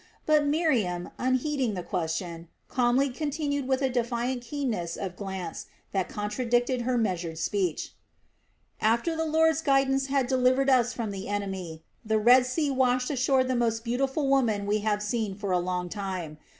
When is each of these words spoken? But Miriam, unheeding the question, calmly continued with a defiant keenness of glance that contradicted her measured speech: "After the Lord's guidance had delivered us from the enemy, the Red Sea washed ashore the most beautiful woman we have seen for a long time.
But 0.25 0.47
Miriam, 0.47 1.11
unheeding 1.19 1.75
the 1.75 1.83
question, 1.83 2.47
calmly 2.67 3.11
continued 3.11 3.67
with 3.67 3.83
a 3.83 3.89
defiant 3.91 4.41
keenness 4.41 4.97
of 4.97 5.15
glance 5.15 5.67
that 5.91 6.09
contradicted 6.09 6.81
her 6.81 6.97
measured 6.97 7.37
speech: 7.37 7.93
"After 8.81 9.15
the 9.15 9.25
Lord's 9.27 9.61
guidance 9.61 10.07
had 10.07 10.25
delivered 10.25 10.71
us 10.71 10.91
from 10.91 11.11
the 11.11 11.27
enemy, 11.27 11.83
the 12.03 12.17
Red 12.17 12.47
Sea 12.47 12.71
washed 12.71 13.11
ashore 13.11 13.43
the 13.43 13.55
most 13.55 13.83
beautiful 13.83 14.27
woman 14.27 14.65
we 14.65 14.79
have 14.79 15.03
seen 15.03 15.35
for 15.35 15.51
a 15.51 15.59
long 15.59 15.87
time. 15.87 16.39